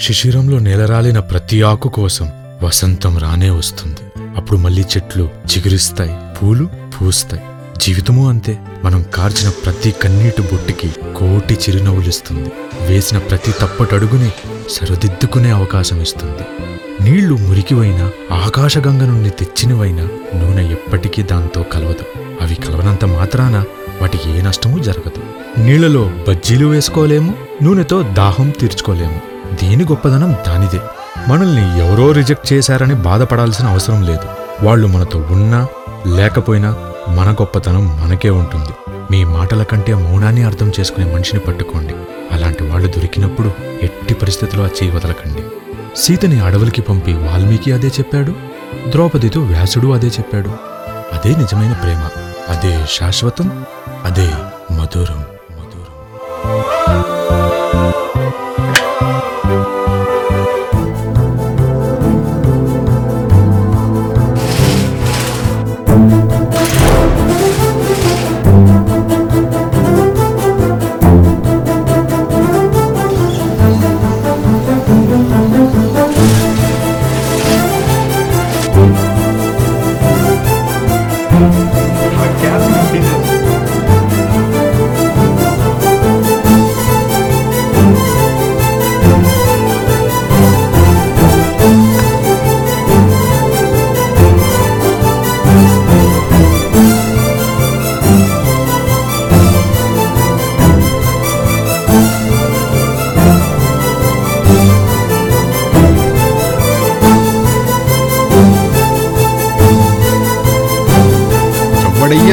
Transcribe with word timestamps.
శిశిరంలో 0.00 0.58
నేలరాలిన 0.58 1.20
ప్రతి 1.20 1.62
ఆకు 1.62 1.88
కోసం 1.88 2.30
వసంతం 2.62 3.18
రానే 3.18 3.50
వస్తుంది. 3.50 4.22
అప్పుడు 4.36 4.58
మళ్ళీ 4.58 4.82
చెట్లు 4.82 5.24
చిగురిస్తాయి 5.24 6.16
పూలు 6.42 6.68
పూస్తాయి. 7.00 7.42
జీవితము 7.76 8.28
అంతే. 8.28 8.58
మనం 8.84 9.04
కార్చిన 9.14 9.48
ప్రతి 9.48 9.90
కన్నీటి 9.90 10.42
బొట్టికి 10.42 10.88
కోటి 11.16 11.54
చిరునవ్వులిస్తుంది. 11.54 12.50
వేసిన 12.86 13.18
ప్రతి 13.18 13.52
తప్పటడుగుని 13.60 14.30
సరిదిద్దుకునే 14.70 15.50
అవకాశం 15.50 16.02
ఇస్తుంది 16.02 16.72
నీళ్ళు 17.04 17.34
మురికివైనా 17.34 18.10
ఆకాశగంగ 18.32 19.02
నుండి 19.02 19.30
తెచ్చినవైనా 19.30 20.08
నూనె 20.34 20.72
ఎప్పటికీ 20.72 21.22
దాంతో 21.22 21.62
కలవదు. 21.62 22.18
అవి 22.40 22.54
కలవనంత 22.54 23.04
మాత్రాన 23.04 23.64
వాటికి 24.00 24.38
ఏ 24.38 24.42
నష్టమూ 24.42 24.78
జరగదు. 24.78 25.22
నీళ్ళలో 25.60 26.12
బజ్జీలు 26.28 26.66
వేసుకోలేము 26.66 27.34
నూనెతో 27.62 28.02
దాహం 28.02 28.50
తీర్చుకోలేము. 28.50 29.35
దేని 29.62 29.84
గొప్పదనం 29.84 30.36
దానిదే. 30.46 30.80
మనల్ని 31.28 31.78
ఎవరో 31.78 32.12
రిజెక్ట్ 32.12 32.52
చేశారని 32.52 32.94
బాధపడాల్సిన 32.94 33.66
అవసరం 33.66 34.02
లేదు. 34.02 34.28
వాళ్ళు 34.64 34.86
మనతో 34.86 35.18
ఉన్నా 35.18 35.66
లేకపోయినా 36.06 36.76
మన 37.08 37.32
గొప్పతనం 37.32 38.00
మనకే 38.00 38.30
ఉంటుంది. 38.30 38.68
మీ 39.10 39.24
మాటల 39.24 39.62
కంటే 39.62 39.94
మౌనాన్ని 39.94 40.42
అర్థం 40.42 40.72
చేసుకునే 40.80 41.12
మనిషిని 41.12 41.40
పట్టుకోండి. 41.40 41.94
అలాంటి 42.32 42.64
వాళ్ళు 42.64 42.88
దొరికినప్పుడు 42.88 43.50
ఎట్టి 43.82 44.14
పరిస్థితుల్లో 44.14 44.66
ఆ 44.66 44.68
చేయి 44.68 44.96
వదలకండి. 44.96 45.42
సీతని 45.96 46.40
అడవులకి 46.40 46.82
పంపి 46.82 47.12
వాల్మీకి 47.12 47.72
అదే 47.72 47.86
చెప్పాడు. 47.86 48.32
ద్రౌపదితో 48.90 49.40
వ్యాసుడు 49.40 49.88
అదే 49.88 50.06
చెప్పాడు. 50.06 50.48
అదే 51.12 51.36
నిజమైన 51.36 51.72
ప్రేమ. 51.72 52.08
అదే 52.48 52.86
శాశ్వతం. 52.90 53.64
అదే 54.04 54.30
మధురం. 54.72 55.24
మధురం. 55.50 57.15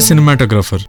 సినిమాటోగ్రాఫర్ 0.00 0.84